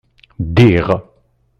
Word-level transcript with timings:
Ddiɣ. 0.45 0.87